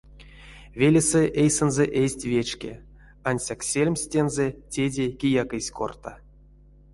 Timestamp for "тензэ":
4.11-4.47